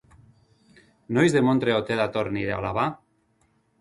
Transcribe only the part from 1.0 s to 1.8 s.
Noiz demontre